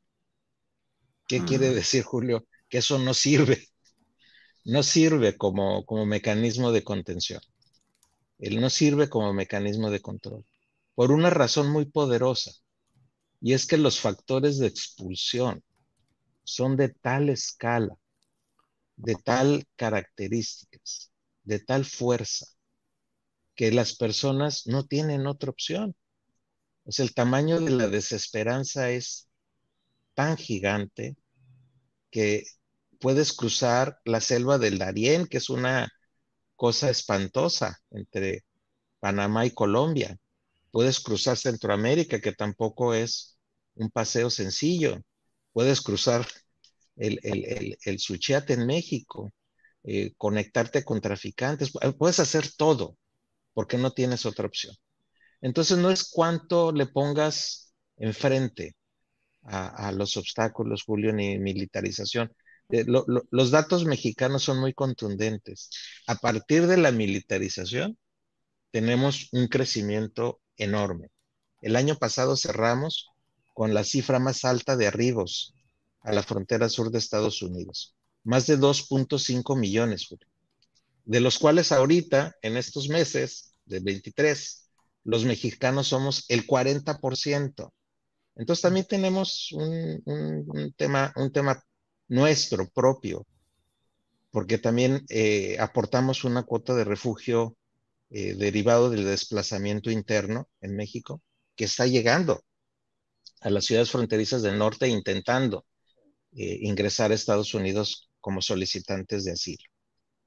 ¿Qué 1.27 1.43
quiere 1.43 1.69
decir, 1.69 2.03
Julio? 2.03 2.47
Que 2.69 2.79
eso 2.79 2.99
no 2.99 3.13
sirve, 3.13 3.67
no 4.63 4.83
sirve 4.83 5.37
como, 5.37 5.85
como 5.85 6.05
mecanismo 6.05 6.71
de 6.71 6.83
contención. 6.83 7.41
Él 8.37 8.59
no 8.59 8.69
sirve 8.69 9.09
como 9.09 9.33
mecanismo 9.33 9.89
de 9.89 10.01
control 10.01 10.45
por 10.95 11.11
una 11.11 11.29
razón 11.29 11.69
muy 11.71 11.85
poderosa, 11.85 12.51
y 13.41 13.53
es 13.53 13.67
que 13.67 13.77
los 13.77 13.99
factores 13.99 14.57
de 14.57 14.67
expulsión 14.67 15.63
son 16.43 16.77
de 16.77 16.89
tal 16.89 17.29
escala, 17.29 17.95
de 18.95 19.15
tal 19.15 19.65
características, 19.75 21.11
de 21.43 21.59
tal 21.59 21.85
fuerza, 21.85 22.45
que 23.55 23.71
las 23.71 23.95
personas 23.95 24.67
no 24.67 24.85
tienen 24.85 25.27
otra 25.27 25.49
opción. 25.49 25.95
O 26.85 26.91
sea, 26.91 27.03
el 27.03 27.13
tamaño 27.13 27.59
de 27.59 27.71
la 27.71 27.87
desesperanza 27.87 28.89
es 28.89 29.27
tan 30.13 30.37
gigante 30.37 31.15
que 32.09 32.45
puedes 32.99 33.33
cruzar 33.33 33.99
la 34.05 34.21
selva 34.21 34.57
del 34.57 34.77
Darién, 34.77 35.25
que 35.27 35.37
es 35.37 35.49
una 35.49 35.91
cosa 36.55 36.89
espantosa 36.89 37.77
entre 37.91 38.45
Panamá 38.99 39.45
y 39.45 39.51
Colombia, 39.51 40.17
Puedes 40.75 40.99
cruzar 40.99 41.37
Centroamérica, 41.37 42.19
que 42.19 42.33
tampoco 42.33 42.93
es 42.93 43.37
un 43.75 43.89
paseo 43.89 44.29
sencillo. 44.29 45.01
Puedes 45.53 45.79
cruzar 45.79 46.27
el, 46.97 47.17
el, 47.23 47.77
el, 47.81 47.97
Suchiate 47.97 48.51
en 48.55 48.65
México, 48.65 49.31
eh, 49.85 50.13
conectarte 50.17 50.83
con 50.83 50.99
traficantes. 50.99 51.71
Puedes 51.97 52.19
hacer 52.19 52.51
todo 52.57 52.97
porque 53.53 53.77
no 53.77 53.91
tienes 53.91 54.25
otra 54.25 54.47
opción. 54.47 54.75
Entonces 55.39 55.77
no 55.77 55.91
es 55.91 56.09
cuánto 56.11 56.73
le 56.73 56.87
pongas 56.87 57.73
enfrente 57.95 58.75
a, 59.43 59.93
los 59.93 60.17
obstáculos, 60.17 60.83
Julio, 60.83 61.13
ni 61.13 61.39
militarización. 61.39 62.35
Eh, 62.69 62.85
los 62.87 63.51
datos 63.51 63.85
mexicanos 63.85 64.43
son 64.43 64.59
muy 64.59 64.73
contundentes. 64.73 65.69
A 66.07 66.15
partir 66.15 66.67
de 66.67 66.77
la 66.77 66.91
militarización, 66.91 67.97
tenemos 68.71 69.29
un 69.31 69.47
crecimiento 69.47 70.41
enorme. 70.57 71.09
El 71.61 71.75
año 71.75 71.95
pasado 71.95 72.35
cerramos 72.35 73.09
con 73.53 73.73
la 73.73 73.83
cifra 73.83 74.19
más 74.19 74.43
alta 74.45 74.75
de 74.75 74.87
arribos 74.87 75.53
a 76.01 76.11
la 76.11 76.23
frontera 76.23 76.69
sur 76.69 76.91
de 76.91 76.99
Estados 76.99 77.41
Unidos, 77.41 77.95
más 78.23 78.45
de 78.47 78.59
2.5 78.59 79.57
millones, 79.57 80.07
de 81.05 81.19
los 81.19 81.39
cuales 81.39 81.71
ahorita, 81.71 82.35
en 82.41 82.57
estos 82.57 82.89
meses 82.89 83.53
de 83.65 83.79
23, 83.79 84.69
los 85.05 85.23
mexicanos 85.23 85.87
somos 85.87 86.25
el 86.29 86.45
40%. 86.45 87.71
Entonces 88.35 88.61
también 88.61 88.85
tenemos 88.87 89.51
un, 89.53 90.73
tema, 90.75 91.13
un 91.15 91.31
tema 91.31 91.63
nuestro 92.07 92.67
propio, 92.69 93.25
porque 94.31 94.57
también 94.57 95.05
eh, 95.09 95.57
aportamos 95.59 96.23
una 96.23 96.43
cuota 96.43 96.75
de 96.75 96.83
refugio 96.83 97.55
eh, 98.09 98.35
derivado 98.35 98.89
del 98.89 99.05
desplazamiento 99.05 99.89
interno 99.89 100.47
en 100.61 100.75
México, 100.75 101.21
que 101.55 101.65
está 101.65 101.87
llegando 101.87 102.43
a 103.41 103.49
las 103.49 103.65
ciudades 103.65 103.91
fronterizas 103.91 104.41
del 104.41 104.57
norte 104.57 104.87
intentando 104.87 105.65
eh, 106.33 106.59
ingresar 106.61 107.11
a 107.11 107.15
Estados 107.15 107.53
Unidos 107.53 108.09
como 108.19 108.41
solicitantes 108.41 109.23
de 109.23 109.31
asilo. 109.31 109.63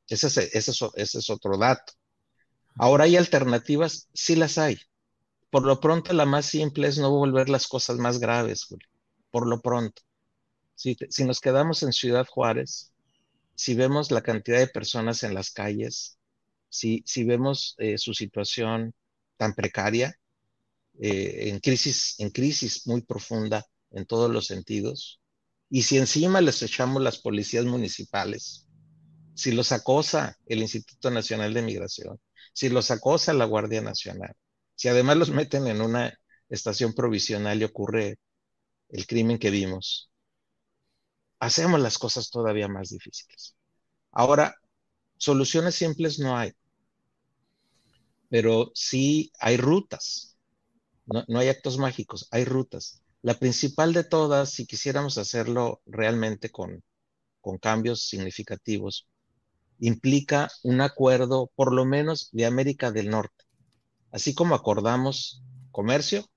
Ese 0.08 0.28
es, 0.28 0.36
ese, 0.38 0.88
es 0.94 1.30
otro 1.30 1.58
dato. 1.58 1.92
Ahora 2.76 3.04
hay 3.04 3.16
alternativas, 3.16 4.08
sí 4.14 4.36
las 4.36 4.56
hay. 4.56 4.78
Por 5.50 5.64
lo 5.64 5.80
pronto, 5.80 6.12
la 6.12 6.26
más 6.26 6.46
simple 6.46 6.88
es 6.88 6.98
no 6.98 7.10
volver 7.10 7.48
las 7.48 7.66
cosas 7.66 7.98
más 7.98 8.20
graves, 8.20 8.66
Por 9.30 9.46
lo 9.46 9.60
pronto. 9.60 10.02
Si, 10.78 10.96
nos 11.24 11.40
quedamos 11.40 11.82
en 11.82 11.92
Ciudad 11.92 12.24
Juárez, 12.24 12.92
si 13.56 13.74
vemos 13.74 14.12
la 14.12 14.22
cantidad 14.22 14.60
de 14.60 14.68
personas 14.68 15.24
en 15.24 15.34
las 15.34 15.50
calles, 15.50 16.20
si, 16.68 17.02
si 17.04 17.24
vemos 17.24 17.74
eh, 17.78 17.98
su 17.98 18.14
situación 18.14 18.94
tan 19.36 19.54
precaria, 19.54 20.16
eh, 21.00 21.48
en, 21.48 21.58
crisis, 21.58 22.14
en 22.20 22.30
crisis 22.30 22.86
muy 22.86 23.02
profunda 23.02 23.66
en 23.90 24.06
todos 24.06 24.30
los 24.30 24.46
sentidos, 24.46 25.20
y 25.68 25.82
si 25.82 25.98
encima 25.98 26.40
les 26.40 26.62
echamos 26.62 27.02
las 27.02 27.18
policías 27.18 27.64
municipales, 27.64 28.68
si 29.34 29.50
los 29.50 29.72
acosa 29.72 30.38
el 30.46 30.60
Instituto 30.60 31.10
Nacional 31.10 31.54
de 31.54 31.62
Migración, 31.62 32.20
si 32.52 32.68
los 32.68 32.92
acosa 32.92 33.32
la 33.32 33.46
Guardia 33.46 33.80
Nacional, 33.80 34.32
si 34.76 34.86
además 34.86 35.16
los 35.16 35.30
meten 35.30 35.66
en 35.66 35.80
una 35.80 36.16
estación 36.48 36.92
provisional 36.92 37.60
y 37.60 37.64
ocurre 37.64 38.20
el 38.90 39.08
crimen 39.08 39.38
que 39.38 39.50
vimos, 39.50 40.08
hacemos 41.38 41.80
las 41.80 41.98
cosas 41.98 42.30
todavía 42.30 42.68
más 42.68 42.90
difíciles. 42.90 43.54
Ahora, 44.12 44.54
soluciones 45.16 45.74
simples 45.74 46.18
no 46.18 46.36
hay, 46.36 46.52
pero 48.28 48.70
sí 48.74 49.32
hay 49.40 49.56
rutas, 49.56 50.36
no, 51.06 51.38
hay 51.38 51.48
actos 51.48 51.78
mágicos, 51.78 52.28
hay 52.30 52.44
rutas. 52.44 53.02
La 53.22 53.38
principal 53.38 53.92
de 53.92 54.04
todas, 54.04 54.50
si 54.50 54.66
quisiéramos 54.66 55.18
hacerlo 55.18 55.80
realmente 55.86 56.50
con, 56.50 56.82
con 57.40 57.58
cambios 57.58 58.02
significativos, 58.02 59.08
implica 59.80 60.50
un 60.62 60.80
acuerdo 60.80 61.50
por 61.54 61.72
lo 61.72 61.84
menos 61.84 62.28
de 62.32 62.46
América 62.46 62.90
del 62.90 63.10
Norte. 63.10 63.44
Así 64.10 64.34
como 64.34 64.54
acordamos 64.54 65.42
comercio, 65.70 66.28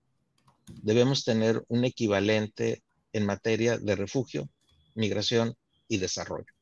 debemos 0.68 1.24
tener 1.24 1.64
un 1.68 1.86
equivalente 1.86 2.84
en 3.14 3.26
materia 3.26 3.78
de 3.78 3.96
refugio, 3.96 4.50
migración 4.96 5.56
y 5.88 5.98
desarrollo. 5.98 6.54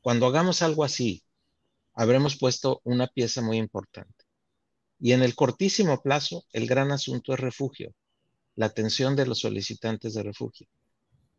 Cuando 0.00 0.26
hagamos 0.26 0.62
algo 0.62 0.84
así, 0.84 1.24
habremos 1.94 2.36
puesto 2.36 2.80
una 2.84 3.06
pieza 3.06 3.40
muy 3.40 3.56
importante. 3.56 4.24
Y 5.00 5.12
en 5.12 5.22
el 5.22 5.34
cortísimo 5.34 6.02
plazo, 6.02 6.44
el 6.52 6.66
gran 6.66 6.92
asunto 6.92 7.32
es 7.32 7.40
refugio, 7.40 7.94
la 8.56 8.66
atención 8.66 9.16
de 9.16 9.26
los 9.26 9.40
solicitantes 9.40 10.14
de 10.14 10.22
refugio, 10.22 10.66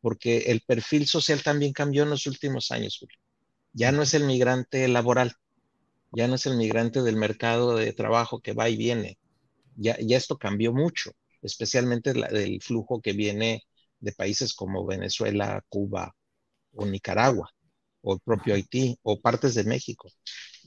porque 0.02 0.38
el 0.48 0.62
perfil 0.62 1.08
social 1.08 1.44
también 1.44 1.74
cambió 1.74 2.04
en 2.04 2.10
los 2.10 2.26
últimos 2.28 2.72
años. 2.72 3.00
Ya 3.74 3.92
no 3.92 4.02
es 4.02 4.14
el 4.14 4.24
migrante 4.24 4.88
laboral, 4.88 5.34
ya 6.12 6.28
no 6.28 6.36
es 6.36 6.46
el 6.46 6.58
migrante 6.58 7.02
del 7.02 7.18
mercado 7.18 7.76
de 7.76 7.94
trabajo 7.94 8.40
que 8.40 8.54
va 8.54 8.70
y 8.70 8.78
viene. 8.78 9.18
Ya, 9.76 9.98
ya 10.00 10.18
esto 10.18 10.38
cambió 10.38 10.74
mucho, 10.74 11.12
especialmente 11.42 12.12
el 12.12 12.62
flujo 12.62 13.02
que 13.02 13.14
viene 13.14 13.64
de 14.00 14.12
países 14.14 14.54
como 14.54 14.86
Venezuela, 14.86 15.64
Cuba 15.70 16.16
o 16.76 16.86
Nicaragua, 16.86 17.50
o 18.02 18.14
el 18.14 18.20
propio 18.20 18.56
Haití, 18.56 18.98
o 19.04 19.20
partes 19.20 19.56
de 19.56 19.64
México. 19.64 20.10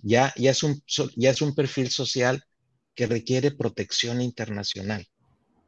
Ya, 0.03 0.33
ya, 0.37 0.51
es 0.51 0.63
un, 0.63 0.83
ya 1.17 1.31
es 1.31 1.43
un 1.43 1.55
perfil 1.55 1.91
social 1.91 2.43
que 2.95 3.07
requiere 3.07 3.51
protección 3.53 4.21
internacional 4.21 5.07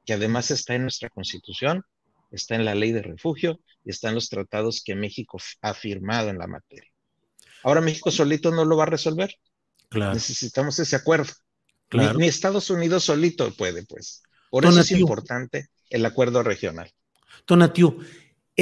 que 0.04 0.14
además 0.14 0.50
está 0.50 0.74
en 0.74 0.82
nuestra 0.82 1.08
constitución, 1.08 1.84
está 2.30 2.54
en 2.54 2.64
la 2.64 2.74
ley 2.74 2.92
de 2.92 3.02
refugio 3.02 3.60
y 3.84 3.90
está 3.90 4.08
en 4.08 4.16
los 4.16 4.28
tratados 4.28 4.82
que 4.84 4.94
México 4.94 5.38
ha 5.62 5.74
firmado 5.74 6.30
en 6.30 6.38
la 6.38 6.46
materia. 6.46 6.90
Ahora 7.62 7.80
México 7.80 8.10
solito 8.10 8.50
no 8.50 8.64
lo 8.64 8.76
va 8.76 8.84
a 8.84 8.86
resolver. 8.86 9.34
Claro. 9.88 10.14
Necesitamos 10.14 10.78
ese 10.78 10.96
acuerdo. 10.96 11.32
Ni, 11.92 12.26
Estados 12.26 12.70
Unidos 12.70 13.04
solito 13.04 13.52
puede, 13.54 13.84
pues. 13.84 14.22
Por 14.50 14.64
eso 14.64 14.80
es 14.80 14.90
importante 14.92 15.68
el 15.90 16.04
acuerdo 16.06 16.42
regional. 16.42 16.90
Tonatiu, 17.44 17.98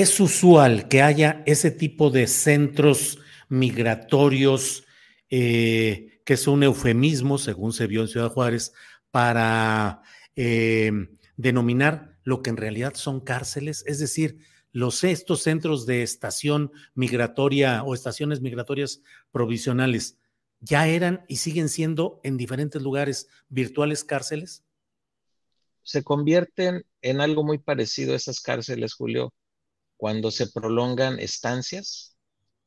¿es 0.00 0.20
usual 0.20 0.87
que 0.88 1.02
haya 1.02 1.42
ese 1.44 1.72
tipo 1.72 2.11
de 2.11 2.28
centros 2.28 3.18
migratorios 3.48 4.84
eh, 5.28 6.20
que 6.24 6.34
es 6.34 6.46
un 6.46 6.62
eufemismo, 6.62 7.37
según 7.37 7.72
se 7.72 7.88
vio 7.88 8.02
en 8.02 8.08
Ciudad 8.08 8.30
Juárez, 8.30 8.72
para 9.11 10.02
eh, 10.37 10.92
denominar 11.37 12.16
lo 12.22 12.42
que 12.42 12.50
en 12.50 12.58
realidad 12.58 12.94
son 12.94 13.20
cárceles, 13.20 13.82
es 13.88 13.98
decir, 13.98 14.38
estos 15.02 15.42
centros 15.42 15.84
de 15.84 16.04
estación 16.04 16.70
migratoria 16.94 17.82
o 17.82 17.92
estaciones 17.92 18.40
migratorias 18.40 19.02
provisionales 19.32 20.16
ya 20.61 20.87
eran 20.87 21.24
y 21.26 21.38
siguen 21.38 21.68
siendo 21.68 22.20
en 22.22 22.37
diferentes 22.37 22.80
lugares 22.82 23.28
virtuales 23.48 24.04
cárceles? 24.04 24.62
Se 25.82 26.04
convierten 26.04 26.84
en 27.02 27.20
algo 27.20 27.42
muy 27.42 27.58
parecido 27.58 28.12
a 28.12 28.16
esas 28.16 28.40
cárceles, 28.40 28.94
Julio, 28.94 29.32
cuando 29.98 30.30
se 30.30 30.46
prolongan 30.46 31.20
estancias, 31.20 32.16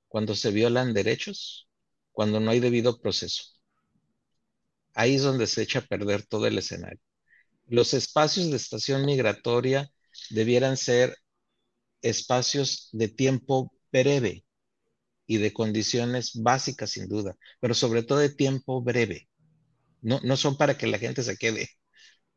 cuando 0.07 0.35
se 0.35 0.51
violan 0.51 0.93
derechos, 0.93 1.67
cuando 2.11 2.39
no 2.39 2.51
hay 2.51 2.59
debido 2.59 3.01
proceso. 3.01 3.45
Ahí 4.93 5.15
es 5.15 5.23
donde 5.23 5.47
se 5.47 5.63
echa 5.63 5.79
a 5.79 5.81
perder 5.81 6.23
todo 6.27 6.45
el 6.45 6.57
escenario 6.59 7.01
los 7.71 7.93
espacios 7.93 8.51
de 8.51 8.57
estación 8.57 9.05
migratoria 9.05 9.89
debieran 10.29 10.75
ser 10.75 11.15
espacios 12.01 12.89
de 12.91 13.07
tiempo 13.07 13.73
breve 13.91 14.45
y 15.25 15.37
de 15.37 15.53
condiciones 15.53 16.31
básicas 16.35 16.91
sin 16.91 17.07
duda, 17.07 17.37
pero 17.61 17.73
sobre 17.73 18.03
todo 18.03 18.19
de 18.19 18.29
tiempo 18.29 18.81
breve. 18.81 19.29
No, 20.01 20.19
no 20.23 20.35
son 20.35 20.57
para 20.57 20.77
que 20.77 20.87
la 20.87 20.99
gente 20.99 21.23
se 21.23 21.37
quede 21.37 21.69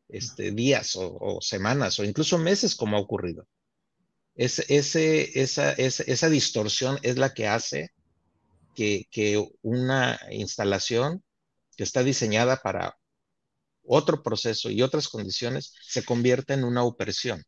este, 0.07 0.51
días 0.51 0.93
o, 0.95 1.39
semanas 1.41 1.99
o 1.99 2.05
incluso 2.05 2.37
meses 2.37 2.75
como 2.75 2.95
ha 2.97 3.01
ocurrido. 3.01 3.45
Ese, 4.35 5.39
esa, 5.39 5.71
esa, 5.71 6.29
distorsión 6.29 6.99
es 7.03 7.17
la 7.17 7.33
que 7.33 7.47
hace 7.47 7.91
que, 8.75 9.07
que 9.09 9.43
una 9.61 10.19
instalación 10.31 11.23
que 11.77 11.83
está 11.83 12.03
diseñada 12.03 12.57
para 12.57 12.97
otro 13.87 14.23
proceso 14.23 14.69
y 14.69 14.81
otras 14.81 15.07
condiciones, 15.07 15.73
se 15.81 16.03
convierte 16.03 16.53
en 16.53 16.63
una 16.63 16.83
opresión. 16.83 17.43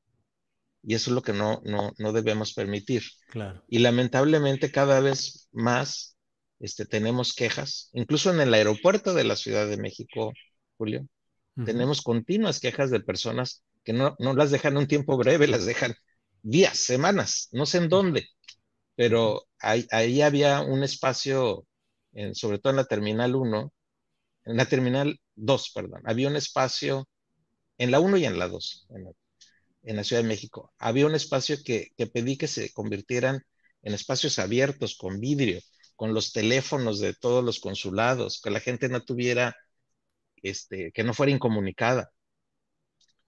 Y 0.83 0.93
eso 0.93 1.09
es 1.09 1.15
lo 1.15 1.21
que 1.21 1.33
no, 1.33 1.61
no, 1.65 2.13
debemos 2.13 2.53
permitir. 2.53 3.03
Claro. 3.29 3.63
Y 3.67 3.79
lamentablemente 3.79 4.71
cada 4.71 4.99
vez 4.99 5.49
más 5.51 6.15
este, 6.59 6.85
tenemos 6.85 7.33
quejas, 7.33 7.89
incluso 7.93 8.31
en 8.31 8.39
el 8.39 8.53
aeropuerto 8.53 9.13
de 9.13 9.23
la 9.23 9.35
Ciudad 9.35 9.67
de 9.67 9.77
México, 9.77 10.33
Julio, 10.77 11.07
tenemos 11.65 12.03
continuas 12.03 12.59
quejas 12.59 12.91
de 12.91 12.99
personas 12.99 13.63
que 13.83 13.91
no, 13.91 14.15
no 14.19 14.35
las 14.35 14.51
dejan 14.51 14.77
un 14.77 14.85
tiempo 14.85 15.17
breve, 15.17 15.47
las 15.47 15.65
dejan 15.65 15.95
días, 16.47 16.77
semanas, 16.79 17.49
no 17.51 17.65
sé 17.65 17.79
en 17.79 17.89
dónde, 17.89 18.29
pero 18.95 19.47
ahí, 19.59 19.85
ahí 19.91 20.21
había 20.21 20.61
un 20.61 20.83
espacio, 20.83 21.67
en, 22.13 22.35
sobre 22.35 22.59
todo 22.59 22.71
en 22.71 22.77
la 22.77 22.85
Terminal 22.85 23.35
1, 23.35 23.73
en 24.45 24.57
la 24.57 24.65
Terminal 24.65 25.19
2, 25.35 25.71
perdón, 25.75 26.01
había 26.05 26.29
un 26.29 26.37
espacio, 26.37 27.07
en 27.77 27.91
la 27.91 27.99
1 27.99 28.17
y 28.17 28.25
en 28.25 28.39
la 28.39 28.47
2, 28.47 28.87
en 29.83 29.95
la, 29.95 30.03
Ciudad 30.03 30.21
de 30.21 30.27
México, 30.27 30.73
había 30.79 31.05
un 31.05 31.15
espacio 31.15 31.57
que, 31.63 31.91
pedí 32.13 32.37
que 32.37 32.47
se 32.47 32.71
convirtieran 32.73 33.41
en 33.81 33.93
espacios 33.93 34.39
abiertos, 34.39 34.97
con 34.97 35.19
vidrio, 35.19 35.61
con 35.95 36.13
los 36.13 36.33
teléfonos 36.33 36.99
de 36.99 37.13
todos 37.13 37.43
los 37.43 37.59
consulados, 37.59 38.41
que 38.41 38.51
la 38.51 38.59
gente 38.61 38.89
no 38.89 39.01
tuviera, 39.03 39.55
este, 40.43 40.91
que 40.93 41.03
no 41.03 41.13
fuera 41.13 41.31
incomunicada 41.31 42.11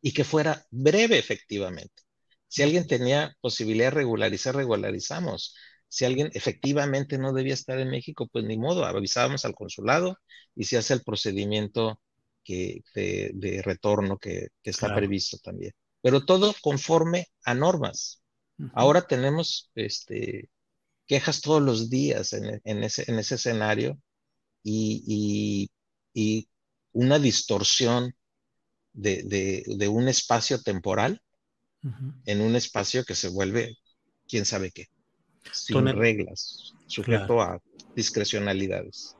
y 0.01 0.13
que 0.13 0.23
fuera 0.23 0.65
breve 0.71 1.17
efectivamente. 1.17 2.08
Si 2.49 2.63
alguien 2.63 2.87
tenía 2.87 3.37
posibilidad 3.41 3.87
de 3.87 3.97
regularizar, 3.97 4.55
regularizamos. 4.55 5.55
Si 5.87 6.03
alguien 6.03 6.29
efectivamente 6.33 7.17
no 7.17 7.31
debía 7.31 7.53
estar 7.53 7.79
en 7.79 7.89
México, 7.89 8.27
pues 8.31 8.43
ni 8.43 8.57
modo, 8.57 8.85
avisábamos 8.85 9.45
al 9.45 9.55
consulado 9.55 10.17
y 10.55 10.65
se 10.65 10.77
hace 10.77 10.95
el 10.95 11.03
procedimiento 11.03 12.01
que, 12.43 12.83
de, 12.93 13.61
retorno 13.63 14.17
que, 14.17 14.49
está 14.63 14.93
previsto 14.93 15.37
también. 15.37 15.71
Pero 16.01 16.25
todo 16.25 16.53
conforme 16.61 17.27
a 17.43 17.53
normas. 17.53 18.21
Ahora 18.73 19.07
tenemos 19.07 19.71
este, 19.75 20.49
quejas 21.07 21.41
todos 21.41 21.61
los 21.61 21.89
días 21.89 22.33
en, 22.33 22.83
ese, 22.83 23.09
en 23.09 23.19
ese, 23.19 23.35
escenario 23.35 23.99
y, 24.63 25.69
una 26.91 27.19
distorsión 27.19 28.15
de, 28.93 29.87
un 29.89 30.07
espacio 30.07 30.61
temporal 30.61 31.21
en 32.25 32.41
un 32.41 32.55
espacio 32.55 33.03
que 33.05 33.15
se 33.15 33.29
vuelve 33.29 33.77
quién 34.27 34.45
sabe 34.45 34.71
qué 34.71 34.89
sin 35.51 35.85
reglas, 35.87 36.73
sujeto 36.87 37.41
a 37.41 37.61
discrecionalidades. 37.95 39.15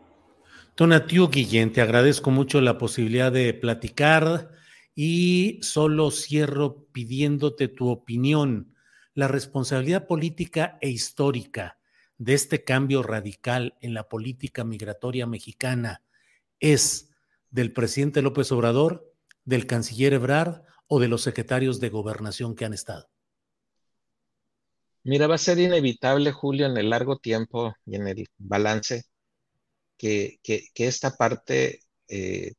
Tonatiu 0.76 1.30
Guillén, 1.30 1.74
te 1.74 1.82
agradezco 1.82 2.32
mucho 2.32 2.62
la 2.62 2.78
posibilidad 2.78 3.32
de 3.32 3.54
platicar 3.54 4.52
y 4.96 5.60
solo 5.62 6.12
cierro 6.12 6.86
pidiéndote 6.92 7.68
tu 7.68 7.90
opinión. 7.90 8.74
La 9.14 9.28
responsabilidad 9.28 10.08
política 10.08 10.78
e 10.82 10.90
histórica 10.90 11.80
de 12.18 12.34
este 12.34 12.64
cambio 12.64 13.04
radical 13.04 13.76
en 13.82 13.94
la 13.94 14.08
política 14.08 14.64
migratoria 14.64 15.26
mexicana 15.26 16.02
es 16.60 17.10
del 17.50 17.74
presidente 17.74 18.22
López 18.22 18.52
Obrador, 18.52 19.14
del 19.46 19.66
canciller 19.66 20.14
Ebrard 20.14 20.64
o 20.90 21.00
de 21.00 21.08
los 21.08 21.22
secretarios 21.22 21.80
de 21.80 21.90
gobernación 21.90 22.56
que 22.56 22.66
han 22.66 22.74
estado? 22.74 23.08
Mira, 25.04 25.28
va 25.28 25.36
a 25.36 25.38
ser 25.38 25.60
inevitable, 25.60 26.32
Julio, 26.32 26.66
en 26.66 26.78
el 26.78 26.90
largo 26.90 27.18
tiempo 27.18 27.74
y 27.86 27.96
en 27.96 28.08
el 28.08 28.28
balance, 28.38 29.04
que, 29.98 30.40
esta 30.76 31.16
parte 31.16 31.82
eh, 32.08 32.54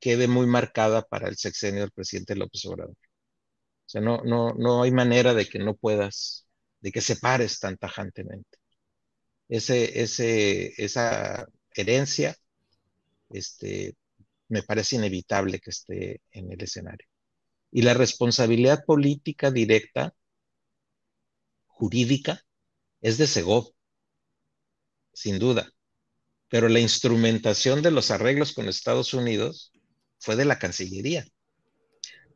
quede 0.00 0.28
muy 0.28 0.46
marcada 0.46 1.02
para 1.02 1.28
el 1.28 1.36
sexenio 1.36 1.80
del 1.82 1.92
presidente 1.92 2.36
López 2.36 2.64
Obrador. 2.66 2.96
O 3.86 3.90
sea, 3.90 4.00
no, 4.00 4.22
no, 4.24 4.54
no 4.54 4.82
hay 4.82 4.92
manera 4.92 5.34
de 5.34 5.46
que 5.48 5.58
no 5.58 5.74
puedas, 5.74 6.46
de 6.80 6.92
que 6.92 7.00
separes 7.00 7.58
tan 7.60 7.76
tajantemente. 7.78 8.58
Ese, 9.48 10.02
ese, 10.02 10.74
esa 10.82 11.46
herencia, 11.74 12.36
este, 13.30 13.96
me 14.48 14.62
parece 14.62 14.96
inevitable 14.96 15.60
que 15.60 15.70
esté 15.70 16.22
en 16.30 16.52
el 16.52 16.62
escenario. 16.62 17.06
Y 17.70 17.82
la 17.82 17.94
responsabilidad 17.94 18.84
política 18.84 19.50
directa, 19.50 20.14
jurídica, 21.66 22.42
es 23.00 23.18
de 23.18 23.26
Segov, 23.26 23.72
sin 25.12 25.38
duda. 25.38 25.70
Pero 26.48 26.68
la 26.68 26.80
instrumentación 26.80 27.82
de 27.82 27.90
los 27.90 28.10
arreglos 28.10 28.54
con 28.54 28.68
Estados 28.68 29.12
Unidos 29.12 29.72
fue 30.18 30.34
de 30.34 30.46
la 30.46 30.58
Cancillería. 30.58 31.26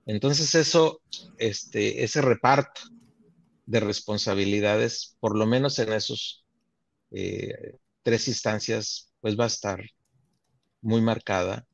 Entonces 0.04 0.54
eso, 0.54 1.00
este, 1.38 2.04
ese 2.04 2.20
reparto 2.20 2.82
de 3.64 3.80
responsabilidades, 3.80 5.16
por 5.20 5.36
lo 5.36 5.46
menos 5.46 5.78
en 5.78 5.92
esos 5.92 6.44
eh, 7.10 7.78
tres 8.02 8.28
instancias, 8.28 9.12
pues 9.20 9.38
va 9.38 9.44
a 9.44 9.48
estar 9.48 9.80
muy 10.80 11.00
marcada 11.00 11.66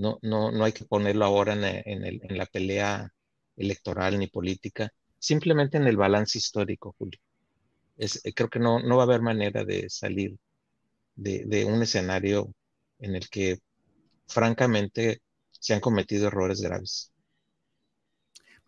no, 0.00 0.18
no, 0.22 0.50
no 0.50 0.64
hay 0.64 0.72
que 0.72 0.86
ponerlo 0.86 1.24
ahora 1.26 1.54
en, 1.54 2.38
la 2.38 2.46
pelea 2.46 3.12
electoral 3.56 4.18
ni 4.18 4.28
política, 4.28 4.90
simplemente 5.18 5.76
en 5.76 5.86
el 5.86 5.96
balance 5.96 6.38
histórico, 6.38 6.94
Julio. 6.98 7.20
Eh, 7.98 8.08
creo 8.34 8.48
que 8.48 8.58
no, 8.58 8.80
no 8.80 8.96
va 8.96 9.02
a 9.04 9.06
haber 9.06 9.20
manera 9.22 9.64
de 9.64 9.90
salir 9.90 10.36
de, 11.16 11.64
un 11.66 11.82
escenario 11.82 12.54
en 12.98 13.16
el 13.16 13.28
que, 13.28 13.58
francamente, 14.28 15.20
se 15.50 15.74
han 15.74 15.80
cometido 15.80 16.28
errores 16.28 16.62
graves. 16.62 17.09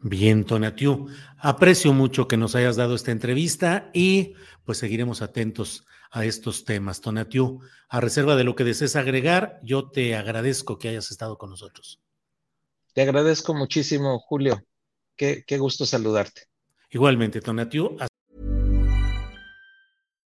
Bien, 0.05 0.45
Tonatiu, 0.45 1.07
aprecio 1.39 1.93
mucho 1.93 2.27
que 2.27 2.37
nos 2.37 2.57
hayas 2.57 2.75
dado 2.75 2.97
esta 2.97 3.13
entrevista 3.13 3.89
y 3.95 4.35
pues 4.65 4.79
seguiremos 4.79 5.23
atentos 5.23 5.87
a 6.11 6.25
estos 6.25 6.65
temas. 6.65 7.01
Tonatiu, 7.01 7.61
a 7.89 8.01
reserva 8.01 8.35
de 8.35 8.43
lo 8.43 8.57
que 8.57 8.65
desees 8.65 8.97
agregar, 8.97 9.61
yo 9.63 9.91
te 9.91 10.17
agradezco 10.17 10.77
que 10.77 10.89
hayas 10.89 11.13
estado 11.13 11.39
con 11.39 11.51
nosotros. 11.51 12.01
Te 12.95 13.03
agradezco 13.03 13.55
muchísimo, 13.55 14.19
Julio. 14.19 14.65
Qué, 15.15 15.45
qué 15.47 15.59
gusto 15.59 15.87
saludarte. 15.87 16.49
Igualmente, 16.91 17.41
Tonatiu. 17.41 17.97